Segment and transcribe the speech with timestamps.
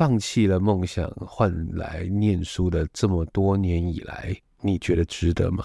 [0.00, 5.62] 放弃了梦想换来念书的这么多年以来，你觉得值得吗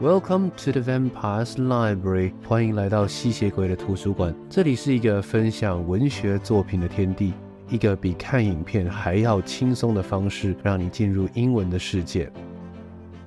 [0.00, 4.32] ？Welcome to the Vampire's Library，欢迎来到吸血鬼的图书馆。
[4.48, 7.34] 这里是一个分享文学作品的天地，
[7.68, 12.30] 一个比看影片还要轻松的方式，让你进入英文的世界。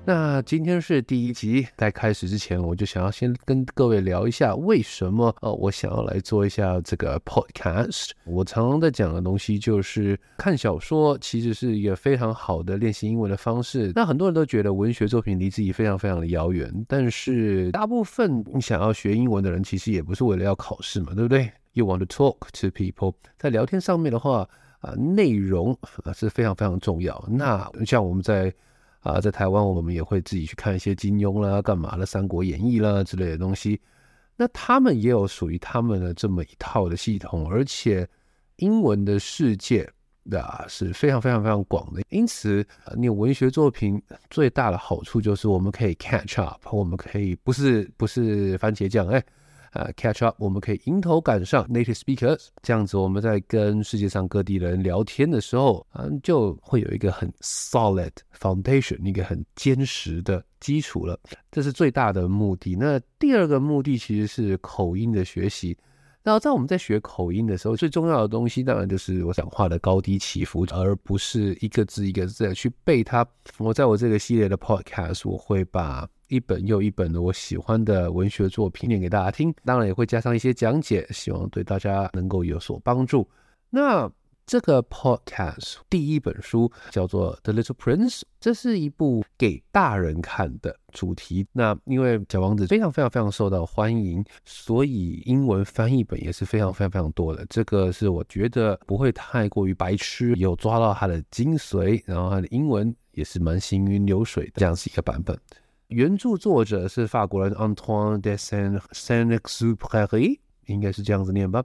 [0.09, 8.09] 那今天是第一集，在开始之前，我就想要先跟各位聊一下，为什么呃，我想要来做一下这个 podcast。
[8.25, 13.91] 我常常在讲的东西就是看小说，其实是一个非常好的练习英文的方式。
[13.93, 24.49] 那很多人都觉得文学作品离自己非常非常的遥远，但是大部分你想要学英文的人，其实也不是为了要考试嘛，对不对？You want to talk to people，在聊天上面的话
[24.79, 27.23] 啊，内容啊是非常非常重要。
[27.29, 28.51] 那像我们在
[28.99, 33.79] 啊，在台湾我们也会自己去看一些金庸啦、干嘛的《三国演义》啦之类的东西。
[34.35, 38.07] 那他们也有属于他们的这么一套的系统，而且
[38.57, 39.89] 英文的世界
[40.31, 42.01] 啊是非常非常非常广的。
[42.09, 49.23] 因此，念文学作品最大的好处就是我们可以 catch up，我们可以不是不是番茄酱哎。
[49.71, 61.19] 呃、，catch up，我们可以迎头赶上 native speakers，这样子我们在跟世界上各地的人聊天的时候，嗯，就会有一个很 solid foundation，一个很坚实的基础了。
[61.51, 62.75] 这是最大的目的。
[62.75, 65.77] 那第二个目的其实是口音的学习。
[66.23, 73.25] 那在我们在学口音的时候，最重要的东西当然就是我讲话的高低起伏，而不是一个字一个字的去背它。
[73.57, 76.07] 我在我这个系列的 podcast，我会把。
[76.29, 83.27] 一本又一本的我喜欢的文学作品念给大家听，当然也会加上一些讲解，希望对大家能够有所帮助。
[83.71, 84.07] 那
[84.49, 91.45] 这个 podcast 第一本书叫做《The Little Prince》，这是一部给大人看的主题。
[91.51, 97.45] 那因为小王子非常非常非常受到欢迎，所以英文翻译本也是非常非常非常多的。
[97.47, 105.39] 这个是我觉得不会太过于白痴，有抓到它的精髓，然后它的英文也是蛮行云流水的，这样是一个版本。
[105.89, 111.63] 原著作者是法国人 Antoine de Saint-Exupéry，应该是这样子念吧。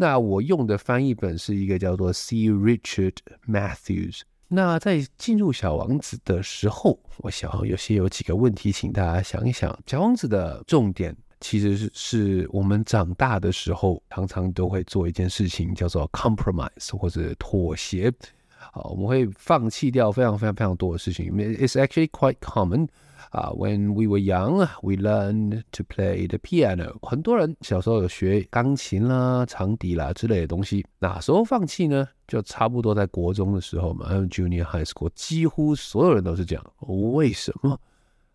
[0.00, 2.48] 那我用的翻译本是一个叫做 C.
[2.48, 3.16] Richard
[3.46, 4.22] Matthews。
[4.48, 9.78] 那在进入小王子的时候，我想有些有几个问题，请大家想一想。
[9.84, 18.10] 小王子的重点其实是是我们长大的时候常常都会做一件事情，叫做 compromise 或者妥协。
[18.72, 21.32] 好，我们会放弃掉非常非常非常多的事情。
[21.34, 22.88] It's actually quite common.
[23.30, 26.96] 啊，When we were young, we learned to play the piano。
[27.02, 32.08] 很多人小时候有学钢琴啦、长笛啦之类的东西，哪时候放弃呢？
[32.26, 36.72] 就差不多在国中的时候嘛，还有 Junior High School，几乎所有人都是这样。
[36.80, 37.78] 为什么？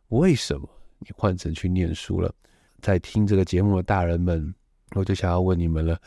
[0.10, 0.70] 为什么？
[1.00, 2.34] 你换成去念书了？
[2.82, 4.54] 在听这个节目的大人们，
[4.96, 6.00] 我就想要问你们了：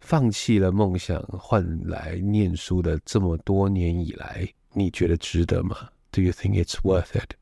[0.00, 7.34] 放弃了梦想换来念书的这么多年以来，你觉得值得吗？Do you think it's worth it？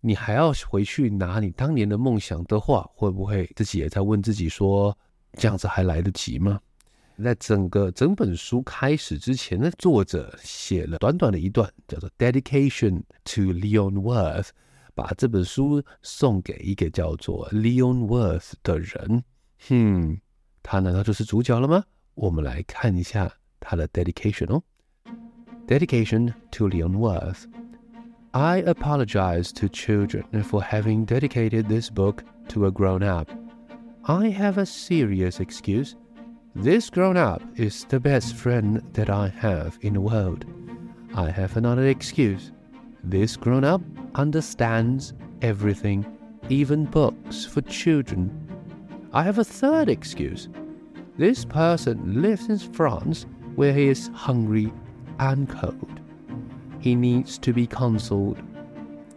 [0.00, 4.96] 你还要回去拿你当年的梦想的话，会不会自己也在问自己说，
[5.38, 6.60] 这样子还来得及吗？
[7.22, 14.48] 在整个整本书开始之前呢，作者写了短短的一段，叫做 “Dedication to Leon Worth”，
[14.94, 19.24] 把这本书送给一个叫做 Leon Worth 的人。
[19.68, 20.18] 哼，
[20.63, 21.83] 他难道就是主角了吗？
[22.15, 24.61] 我们来看一下他的 dedication 哦，“
[25.67, 33.29] Dedication to Leon Worth”。I apologize to children for having dedicated this book to a grown-up.
[34.03, 35.93] I have a serious excuse.
[36.55, 40.45] This grown-up is the best friend that I have in the world.
[41.15, 42.51] I have another excuse.
[43.03, 43.81] This grown-up
[44.13, 46.05] understands everything,
[46.49, 48.29] even books for children.
[49.14, 50.48] I have a third excuse.
[51.16, 54.72] This person lives in France where he is hungry
[55.20, 56.00] and cold.
[56.80, 58.42] He needs to be consoled.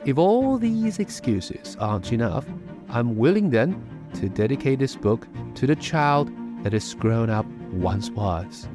[0.06, 2.46] If all these excuses aren't enough,
[2.90, 3.84] I'm willing then
[4.20, 6.30] to dedicate this book to the child
[6.62, 8.70] that is grown up once was.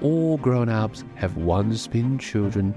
[0.00, 2.74] All grown ups have once been children,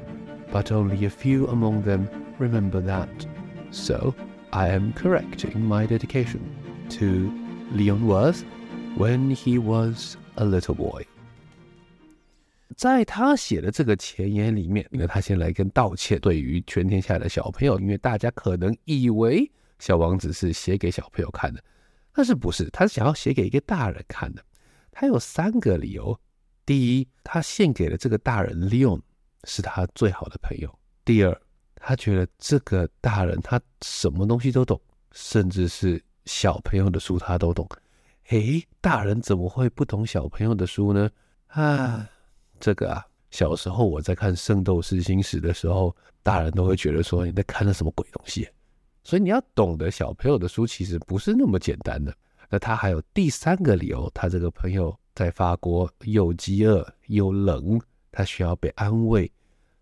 [0.51, 3.25] but only a few among them remember that.
[3.69, 4.13] So
[4.51, 6.53] I am correcting my dedication
[6.89, 7.40] to
[7.73, 8.43] Leon was
[8.97, 11.05] when he was a little boy.
[12.75, 21.63] 在他写的这个前言里面，那他先来跟道歉，对于全天下的小朋友，因为大家可能以为小王子是写给小朋友看的，
[22.13, 24.43] 但是不是，他是想要写给一个大人看的。
[24.91, 26.19] 他有三个理由：
[26.65, 29.01] 第一，他献给了这个大人 Leon
[29.45, 30.69] 是他最好的朋友；
[31.05, 31.41] 第二，
[31.75, 34.79] 他觉得这个大人他什么东西都懂，
[35.11, 37.67] 甚至是小朋友的书他都懂。
[38.29, 41.09] 诶，大人怎么会不懂小朋友的书呢？
[41.47, 42.07] 啊，
[42.59, 48.47] 这个啊，小时候我在看《圣斗士星矢》的时候，大人都会觉得说你在看的什么鬼东西。
[49.03, 52.15] 所以你要懂得小朋友的书，其实不是那么简单的。
[52.49, 57.81] 那他还有第三个理由，他这个朋友在法国又饥饿又冷，
[58.11, 59.29] 他需要被安慰，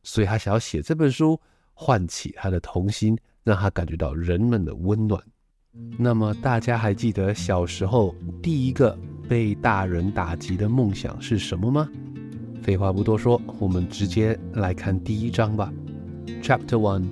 [0.04, 1.40] 所以他想要写这本书，
[1.74, 5.22] 唤起他的童心，让他感觉到人们的温暖。
[5.99, 8.97] 那么大家还记得小时候第一个
[9.29, 11.89] 被大人打击的梦想是什么吗？
[12.63, 15.73] 废话不多说，我们直接来看第一章吧。
[16.43, 17.05] Chapter One.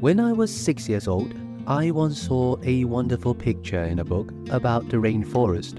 [0.00, 1.28] When I was six years old.
[1.64, 5.76] I once saw a wonderful picture in a book about the rainforest,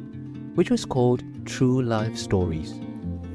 [0.56, 2.71] which was called True Life Stories.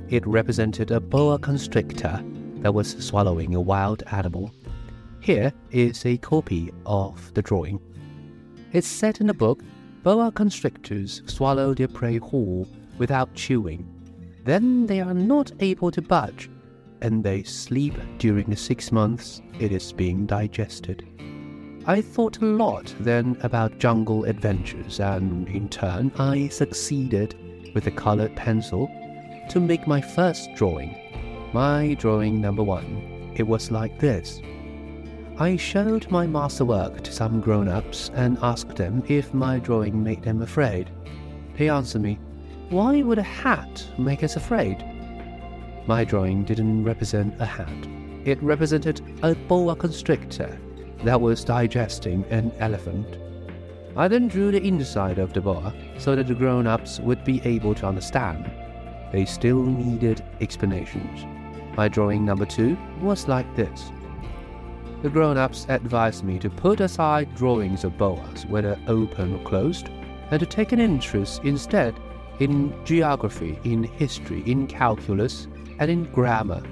[0.09, 2.25] It represented a boa constrictor
[2.62, 4.50] that was swallowing a wild animal.
[5.21, 7.81] Here is a copy of the drawing.
[8.74, 9.64] It said in the book,
[10.02, 12.68] boa constrictors swallow their prey whole
[12.98, 13.88] without chewing.
[14.44, 16.50] Then they are not able to budge,
[17.02, 21.08] and they sleep during the six months it is being digested.
[21.86, 27.36] I thought a lot then about jungle adventures, and in turn, I succeeded
[27.75, 28.90] with a colored pencil
[29.50, 30.98] to make my first drawing.
[31.54, 33.31] My drawing number one.
[33.36, 34.42] It was like this.
[35.40, 40.22] I showed my masterwork to some grown ups and asked them if my drawing made
[40.22, 40.92] them afraid.
[41.58, 42.20] They answered me,
[42.70, 44.86] Why would a hat make us afraid?
[45.88, 47.88] My drawing didn't represent a hat,
[48.26, 50.60] it represented a boa constrictor
[51.04, 53.18] that was digesting an elephant.
[53.98, 57.42] I then drew the inside of the boa so that the grown ups would be
[57.44, 58.52] able to understand.
[59.12, 61.26] They still needed explanations.
[61.76, 63.92] My drawing number two was like this.
[65.04, 69.90] The grown ups advised me to put aside drawings of boas, whether open or closed,
[70.32, 71.94] and to take an interest instead
[72.40, 75.48] in geography, in history, in calculus,
[75.80, 76.64] and in grammar.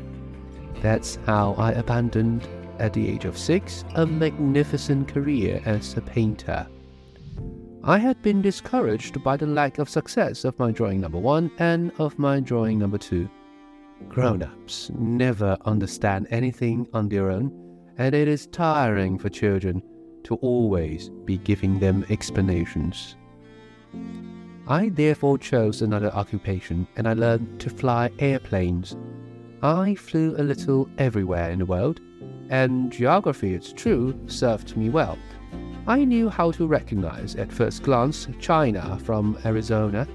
[0.82, 2.48] That's how I abandoned
[2.80, 6.66] at the age of six, a magnificent career as a painter.
[7.84, 11.92] I had been discouraged by the lack of success of my drawing number one and
[12.00, 13.30] of my drawing number two.
[14.08, 17.61] Grown ups never understand anything on their own,
[17.98, 19.82] and it is tiring for children
[20.24, 23.16] to always be giving them explanations.
[24.68, 28.96] I therefore chose another occupation and I learned to fly airplanes.
[29.62, 32.00] I flew a little everywhere in the world
[32.50, 35.18] and geography, it's true, served me well.
[35.88, 40.08] I knew how to recognize at first glance China from Arizona.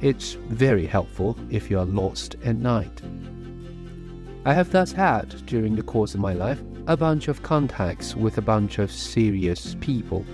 [0.00, 3.02] It's very helpful if you are lost at night.
[4.44, 8.36] I have thus had, during the course of my life, a bunch of contacts with
[8.36, 10.24] a bunch of serious people.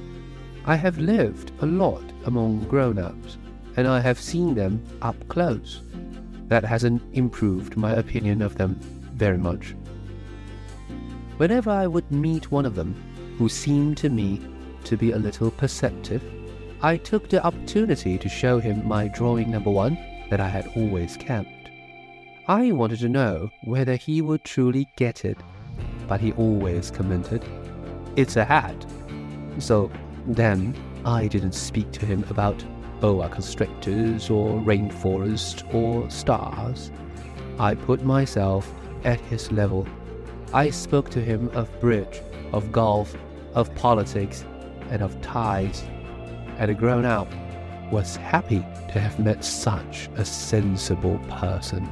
[0.64, 3.38] I have lived a lot among grown ups,
[3.76, 5.82] and I have seen them up close.
[6.48, 8.74] That hasn't improved my opinion of them
[9.14, 9.76] very much.
[11.36, 12.96] Whenever I would meet one of them,
[13.38, 14.40] who seemed to me
[14.84, 16.22] to be a little perceptive,
[16.82, 19.96] I took the opportunity to show him my drawing number one
[20.30, 21.70] that I had always kept.
[22.48, 25.38] I wanted to know whether he would truly get it,
[26.10, 27.44] but he always commented,
[28.16, 28.84] It's a hat.
[29.58, 29.92] So
[30.26, 30.74] then
[31.04, 32.64] I didn't speak to him about
[32.98, 36.90] boa constrictors or rainforest or stars.
[37.60, 39.86] I put myself at his level
[40.52, 43.14] I spoke to him of bridge, of golf,
[43.54, 44.44] of politics,
[44.90, 45.84] and of ties,
[46.58, 47.32] and a grown up
[47.92, 51.86] was happy to have met such a sensible person.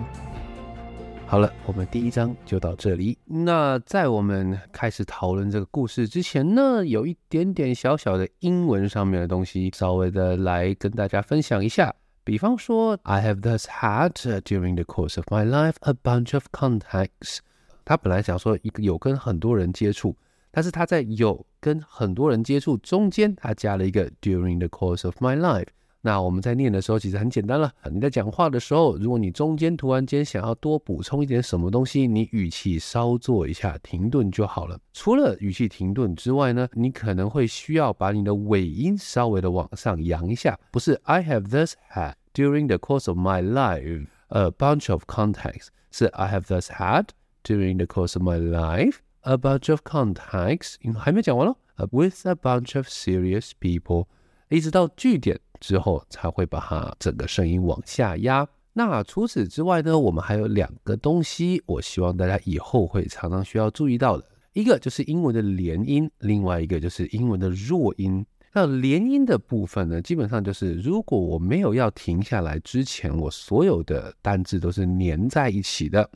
[1.31, 3.19] 好了，我们第一章就到这里。
[3.27, 11.95] 那在我们开始讨论这个故事之前呢，有一点点小小的英文上面的东西，稍微的来跟大家分享一下。
[12.25, 17.41] 比方说，I have thus had during the course of my life a bunch of contacts.
[17.85, 20.17] 他本来想说一个有跟很多人接触，
[20.51, 25.67] 但是他在有跟很多人接触中间，他加了一个 during the course of my life。
[26.01, 27.73] 那我们在念的时候其实很简单了。
[27.91, 34.79] 你在讲话的时候，如果你中间突然间想要多补充一点什么东西，你语气稍作一下停顿就好了。
[34.93, 40.59] 除了语气停顿之外呢，你可能会需要把你的尾音稍微的往上扬一下。
[40.71, 46.33] 不是 I have thus had during the course of my life a bunch of contacts，是 I
[46.33, 47.07] have thus had。
[47.45, 51.57] During the course of my life, a bunch of contacts，还没讲完喽。
[51.91, 54.07] With a bunch of serious people，
[54.51, 58.47] 一直到句点之后才会把它整个声音往下压。
[58.73, 64.25] 那除此之外呢，我们还有两个东西，我希望大家以后会常常需要注意到的。
[64.53, 68.25] 一个就是英文的连音，另外一个就是英文的弱音。
[68.53, 76.09] 那连音的部分呢，基本上就是如果我没有要停下来之前，我所有的单字都是连在一起的。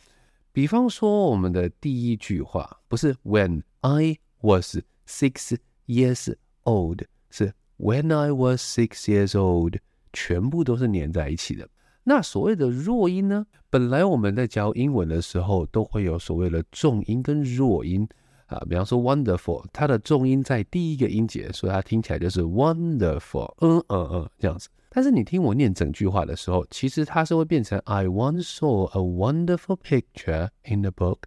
[0.53, 5.57] 比方说，我们的第一句话不是 When I was six
[5.87, 6.35] years
[6.65, 9.75] old，是 When I was six years old，
[10.13, 11.69] 全部都是连在一起的。
[12.05, 18.09] 那所谓的弱音呢，本来我们在教英文的时候都会有所谓的重音跟弱音。
[18.47, 24.69] 啊，比方说 wonderful，它的重音在第一个音节，所以它听起来就是 wonderful，嗯嗯嗯这样子。
[24.89, 31.19] 但是你听我念整句话的时候，其实它是会变成 I once saw a wonderful picture in the book。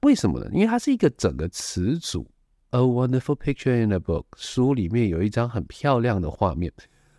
[0.00, 0.48] 为什么呢？
[0.54, 2.26] 因为它是一个整个词组
[2.72, 6.70] ，a wonderful picture in the book，书里面有一张很漂亮的画面，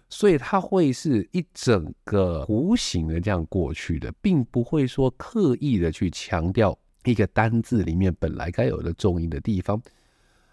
[0.10, 6.78] 所以它会是一整个弧形的这样过去的，并不会说刻意的去强调。
[7.06, 9.82] 一个单字里面本来该有的重音的地方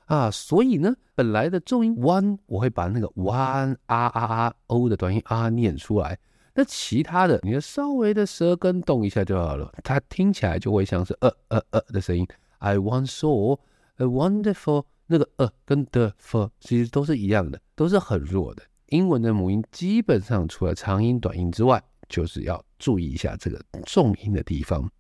[0.06, 6.18] 啊，所以呢，本来的重音 one，我会把那个 one 啊啊啊 o 的短音啊念出来。
[6.52, 12.26] 那其他的，你就稍微的舌根动一下就好了，它听起来就会像是呃呃呃的声音。
[12.58, 13.56] I once saw
[14.00, 18.62] a wonderful 那个呃跟 the for 其实都是一样的，都是很弱的。
[18.86, 24.90] 英文的母音基本上除了长音短音之外，就是要注意一下这个重音的地方。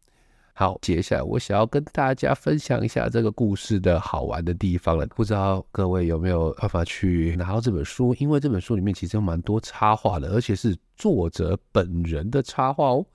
[0.52, 5.06] 好，接下来我想要跟大家分享一下这个故事的好玩的地方了。
[5.06, 8.14] 不知道各位有没有办法去拿到这本书？
[8.16, 13.06] 因为这本书里面其实有蛮多插画的，而且是作者本人的插画哦。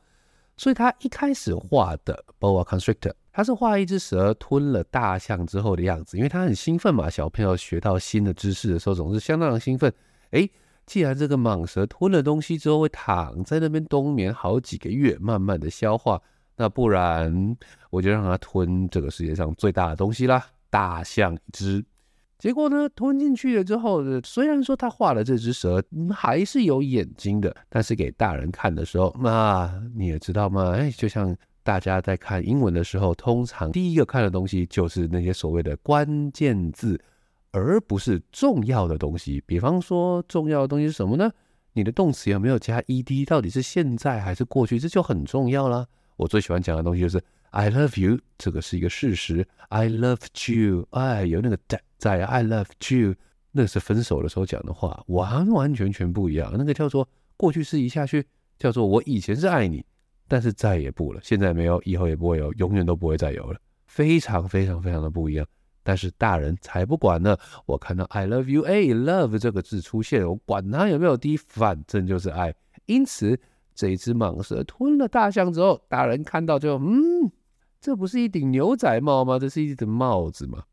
[0.58, 7.10] 所以他一开始画的 boa constrictor，他是画一只蛇吞了大象之后的样子，因为他很兴奋嘛。
[7.10, 9.94] 小朋友学到新的知识的时候，总是相当的兴奋。
[10.32, 10.50] 诶，
[10.86, 16.22] 既然这个蟒蛇吞了东西之后会躺在那边冬眠好几个月，慢慢的消化。
[16.56, 17.58] 那不然
[17.90, 21.84] 我就让它吞这个世界上最大的东西啦，大象一只。
[22.40, 30.72] 结果呢，吞进去了之后，虽然说他画了这只蛇还是有眼睛的，但是给大人看的时候，那你也知道吗？
[30.72, 31.36] 哎，就像
[31.66, 37.02] 大家在看英文的时候，通常第一个看的东西就是那些所谓的关键字，
[37.50, 39.44] 而不是重要的东西。
[39.48, 41.28] 比方说，重要的东西是什么呢？
[41.74, 43.26] 你的动词有没有加 ed？
[43.26, 44.78] 到底是现在还是过去？
[44.78, 45.88] 这就很重要了。
[46.18, 47.20] 我最喜欢讲的东西就是
[47.50, 49.48] I love you，这个是一个事实。
[49.70, 50.20] I love
[50.54, 53.16] you，哎，有那个在在 I love you，
[53.52, 56.54] 那是分手的时候讲的话，完完全全不一样。
[56.56, 58.24] 那个叫做过去式一下去，
[58.60, 59.84] 叫做我以前是爱你，
[60.28, 65.46] 但是再也不了，现在没有，以后也不会有，永远都不会再有了，非常非常非常的不一样。
[65.84, 72.54] 但是大人才不管呢，我看到 I love you，哎，love 这个字出现，我管它有没有 d，反正就是爱，
[72.86, 73.40] 因此。
[73.78, 77.30] 这一只蟒蛇吞了大象之后，大人看到就嗯，
[77.82, 79.38] 这不是一顶牛仔帽吗？
[79.38, 80.64] 这是一顶帽子吗？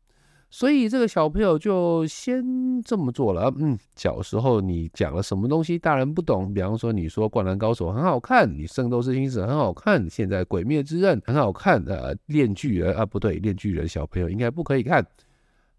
[0.53, 3.51] 所以这个小朋友就先这么做了。
[3.57, 6.53] 嗯，小时候你讲了什么东西，大人不懂。
[6.53, 11.83] 比方说，你说《灌篮高手》很好看，你《圣斗士星矢》很好看，现在《鬼灭之刃》很好看。
[11.87, 15.03] 呃，《链巨人》啊，不对，《链巨人》小朋友应该不可以看。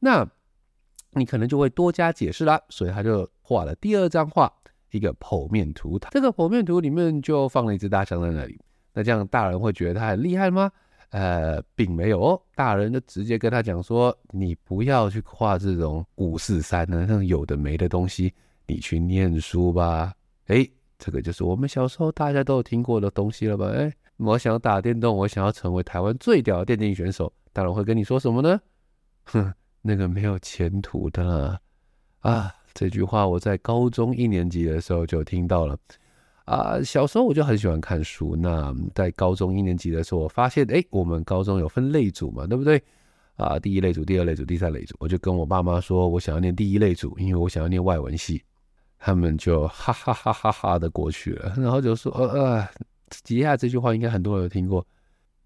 [0.00, 0.28] 那
[1.12, 2.61] 你可能就会多加解释啦。
[2.69, 4.52] 所以他就画了第二张画。
[4.90, 8.61] 一个剖面图，这个剖面图里面就放了一只大象在那里。
[8.93, 10.71] 那这样大人会觉得他很厉害吗？
[11.11, 12.42] 呃，并没有哦。
[12.54, 18.32] 大人就直接跟他讲说：“你不要去画这种五四三的那种有的没的东西，
[18.66, 20.12] 你去念书吧。”
[20.49, 23.66] 诶，这个就是我们小时候大家都有听过的东西了吧？
[23.66, 28.61] 诶，我想打电动，我想要成为台湾最屌的电竞选手，大人会跟你说什么呢？
[29.25, 31.58] 哼，那个没有前途的
[32.20, 32.52] 啊。
[32.75, 35.78] 这句话我在高中一年级的时候就听到了
[36.44, 36.80] 啊。
[36.82, 38.36] 小时候我就很喜欢看书。
[38.36, 42.82] 那在高中一年级的时候，我发现，哎，我们高中有分类组嘛，对不对？
[43.36, 44.94] 啊，第一类组、第二类组、第三类组。
[44.98, 48.42] 我就跟我爸妈说，我想要念第一类组，因为我想要念外文系。
[48.98, 52.68] 他们就哈哈哈哈哈的过去了，然后就说，呃呃，
[53.22, 54.86] 接下这句话应该很多人有听过，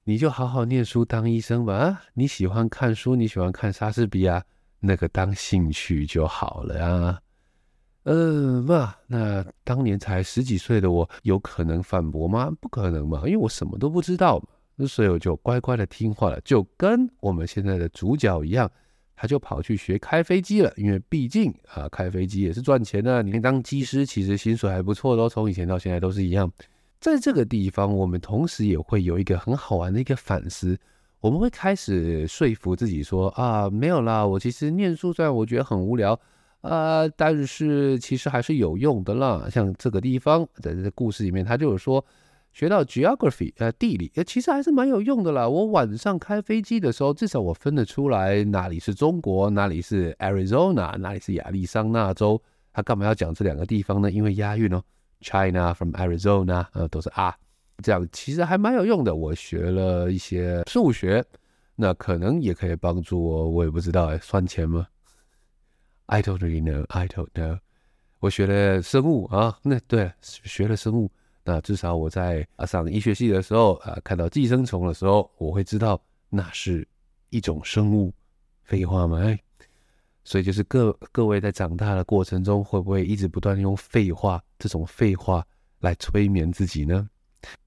[0.04, 1.74] 你就好好念书当医生吧。
[1.74, 4.44] 啊，你喜欢看书，你喜欢看莎士比亚。
[4.80, 7.20] 那个当兴趣就好了啊，
[8.08, 12.50] 呃，嘛，那当年才十几岁的我，有可能反驳吗？
[12.58, 18.70] 不可能嘛，因为我什么都不知道嘛，所以我就乖乖的听话了，就跟我们现在的主角一样，
[19.14, 26.50] 他就跑去学开飞机了，因为毕竟啊，开飞机也是赚钱的，你看当机师其实薪水还不错的，从以前到现在都是一样。
[26.98, 30.78] 在这个地方，我们同时也会有一个很好玩的一个反思。
[31.20, 36.18] 我们会开始说服自己说啊，没有啦，我其实念书虽然我觉得很无聊
[36.60, 39.48] 啊，但是其实还是有用的啦。
[39.50, 42.04] 像这个地方在这个故事里面，他就有说，
[42.52, 45.48] 学到 geography，呃，地理，呃，其实还是蛮有用的啦。
[45.48, 52.40] 我晚上开飞机的时候，至少我分得出来哪里是中国，哪里是 Arizona，哪里是亚利桑那州。
[52.72, 54.10] 他干嘛要讲这两个地方呢？
[54.10, 54.82] 因为押韵哦
[55.20, 57.34] ，China from Arizona，呃，都是啊，
[57.82, 59.14] 这样其实还蛮有用的。
[59.14, 61.24] 我学了一些数学，
[61.76, 64.86] 那可能也可以帮助我，我也不知道哎，算钱吗
[66.08, 67.60] ？I don't really know, I don't know。
[68.18, 71.10] 我学了生物啊，那对了，学了生物。
[71.44, 75.98] 那至少我在啊上医学系的时候啊，看到寄生虫的时候，我会知道
[76.28, 76.86] 那是
[77.30, 78.12] 一种生物。
[78.64, 79.20] 废话吗？
[79.22, 79.38] 哎，
[80.24, 85.46] 所以就是各各位在长大的过程中，会不会一直不断用废话这种废话
[85.80, 87.08] 来催眠自己呢？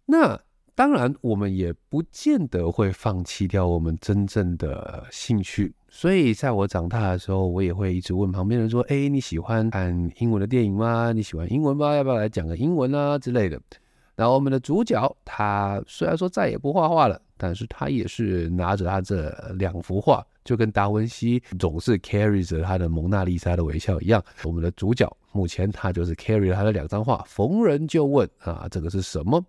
[0.05, 0.39] 那。
[0.73, 5.71] 当然，我们也不见得会放弃掉我们真正的兴趣。
[5.93, 11.11] 所以，在我长大的时候，我也会一直问旁边人说：“哎，你喜欢看英文的电影吗？
[11.11, 11.93] 你喜欢英文吗？
[11.93, 13.61] 要不要来讲个英文啊之类的？”
[14.15, 19.29] 然后，我们的主角他虽然说再也不画画了，但是他也是拿着他这
[19.59, 24.23] 两幅画，就跟达文西总是 carry 着他的蒙娜丽莎的微笑一样。
[24.43, 29.43] 我们的主角目前他就是 carry 了他的两张画，逢人就问啊，这个是什么？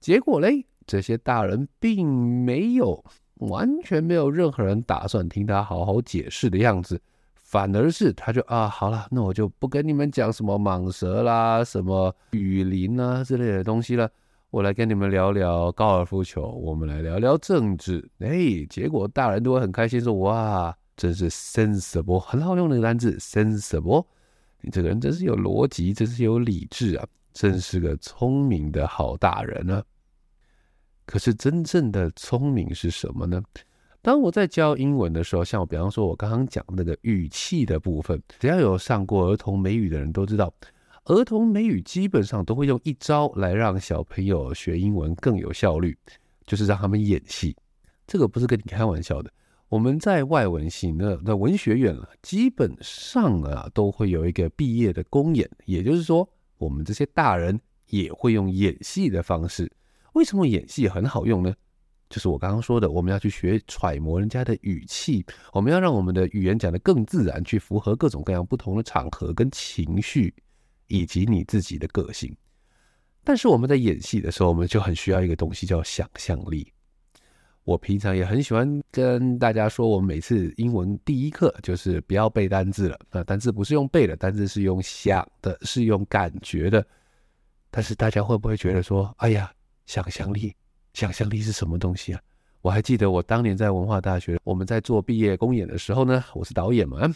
[0.00, 2.06] 结果嘞，这些大人并
[2.44, 3.02] 没有，
[3.38, 7.00] 完全没有任何人打算听他好好解释的样子，
[7.40, 14.08] 反而是他就啊，好了，那我就不跟你们讲什么蟒蛇啦、什么雨林啊之类的东西了，
[14.50, 18.08] 我来跟你们聊聊高尔夫球，我们来聊聊政治。
[18.20, 24.06] 哎，结果大人都会很开心说，哇，真是 sensible，很好用的一个单字 sensible，
[24.60, 29.82] 你这个人真是有逻辑，真是有理智啊，真是个聪明的好大人啊。
[31.04, 33.42] 可是真正的聪明是什么呢？
[34.00, 40.52] 当我在教英文的时候，像我比方说，我刚刚讲那个语气的部分，只要有上过儿童美语的人都知道，
[41.04, 45.96] 儿童美语基本上都会用一招来让小朋友学英文更有效率，
[46.46, 47.56] 就是让他们演戏。
[48.06, 49.30] 这个不是跟你开玩笑的。
[49.68, 56.28] 我们在外文系的的文学院啊，基本上啊都会有一个毕业的公演，也就是说，
[56.58, 59.70] 我们这些大人也会用演戏的方式。
[60.12, 61.54] 为什么演戏很好用呢？
[62.08, 70.34] 就是我刚刚说的，我们要去学揣摩人家的语气，我们要让我们的语言讲得更自然，去符合各种各样不同的场合跟情绪，
[70.88, 72.36] 以及你自己的个性。
[73.24, 76.70] 但是我们在演戏的时候，我们就很需要一个东西叫想象力。
[77.64, 86.86] 我平常也很喜欢跟大家说，我们每次英文第一课就是不要背单字了，那单字不是用背的，单字是用想的，是用感觉的。
[87.70, 89.50] 但是大家会不会觉得说，哎呀？
[89.86, 90.54] 想象力，
[90.94, 92.20] 想象力是什么东西啊？
[92.60, 97.12] 我还记得我当年在文化大学，我们在做毕业公演的时候呢，我是导演嘛，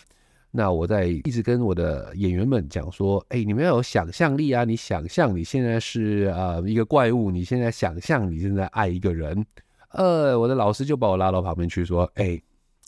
[0.51, 4.65] 那我在一直跟我的演员们讲说，哎，你们要有想象力啊！
[4.65, 9.47] 你想象你现在是啊、一个怪物，你现在想象你现在爱一个人，
[9.91, 12.41] 呃，我的老师就把我拉到旁边去说，哎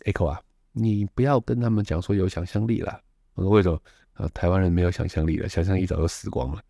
[0.05, 0.41] ，Echo 啊，
[0.73, 3.01] 你不要跟他们讲说有想象力了。
[3.35, 3.81] 我说为什么？
[4.15, 6.63] 啊，台湾人没有想象力了，想象力早就死光了。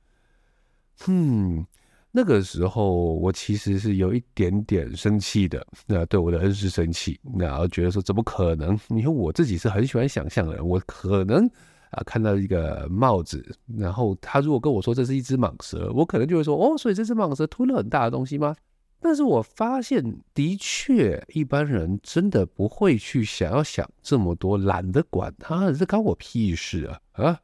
[1.06, 1.64] 嗯。
[2.10, 8.78] 那个时候，我其实是有一点点生气的，那对我的恩师生气，然后觉得说怎么可能？
[8.88, 11.46] 因为我自己是很喜欢想象的，我可能
[11.90, 13.44] 啊看到一个帽子，
[13.76, 18.56] 然后他如果跟我说这是一只蟒蛇，我可能就会说哦，所以这只蟒蛇吞了很大的东西吗？
[19.00, 20.02] 但是我发现
[20.34, 27.40] 的确一般人真的不会去想要想这么多，懒得管他，这关我屁事啊啊！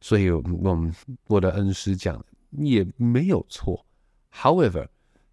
[0.00, 0.92] 所以，嗯，
[1.28, 2.24] 我的恩师讲。
[2.52, 3.84] 也没有错。
[4.32, 4.86] However，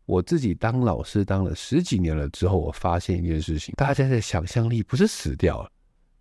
[0.05, 5.71] 我自己当老师当了十几年了之后，我发现一件事情：大家的想象力不是死掉了，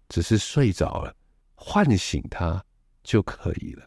[0.09, 1.15] 只是睡着了，
[1.55, 2.63] 唤醒它
[3.03, 3.85] 就可以了。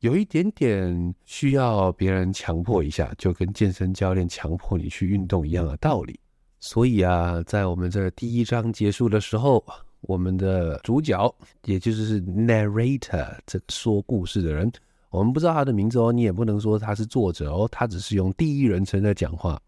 [0.00, 6.20] 有一点点需要别人强迫一下，就跟健身教练强迫你去运动一样的道理。
[6.60, 9.64] 所以啊，在我们这第一章结束的时候，
[10.02, 14.70] 我们的主角，也就是 narrator 这个说故事的人。
[15.10, 19.60] 我们不知道他的名字哦，你也不能说他是作者哦，他只是用第一人称在讲话，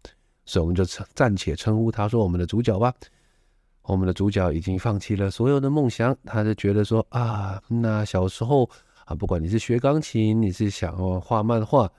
[0.45, 2.93] 所以我们就暂且称呼他说我们的主角吧。
[3.83, 8.69] 我们的主角已经放弃了所有的梦想，他就觉得说啊，那小时候
[9.05, 11.91] 啊，不管你是学钢琴，你是想要画漫画，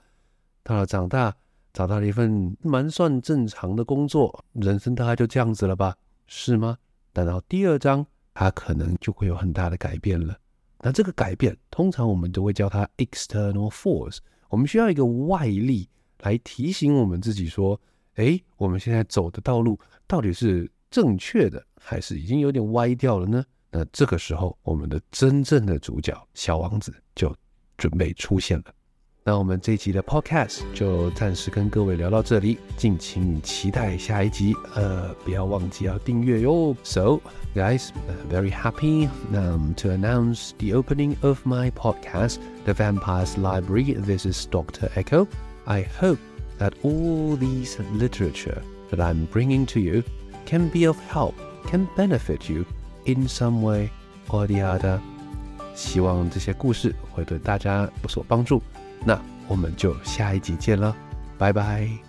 [0.63, 1.35] 到了长大
[1.73, 5.93] 找到了一份蛮算正常的工作，人生大概就这样子了吧，
[6.25, 6.77] 是吗？
[7.11, 8.03] 等到第二章，
[8.33, 10.37] 他可能就会有很大的改变了。
[10.85, 14.17] 那这个改变，通常我们都会叫它 external force。
[14.49, 15.87] 我们需要一个外力
[16.19, 17.79] 来提醒我们自己说
[18.15, 27.33] ：“哎，我们现在走的道路到底是正确的，还是已经有点歪掉了呢？”那这个时候，我们的真正的主角小王子就
[27.77, 28.65] 准备出现了。
[29.24, 34.54] 那我们这一集的 podcast 就暂时跟各位聊到这里，敬请期待下一集。
[34.74, 36.74] 呃，不要忘记要订阅哟。
[36.82, 37.20] So,
[37.54, 37.90] guys,
[38.30, 44.00] very happy um, to announce the opening of my podcast, The Vampire's Library.
[44.00, 44.88] This is Dr.
[44.94, 45.26] Echo.
[45.66, 46.20] I hope
[46.58, 50.04] that all these literature that I'm bringing to you
[50.46, 51.34] can be of help,
[51.66, 52.64] can benefit you
[53.04, 53.90] in some way
[54.30, 55.00] or the other.
[55.74, 58.62] 希望这些故事会对大家有所帮助。
[59.05, 60.95] 那我们就下一集见了，
[61.37, 62.02] 拜拜。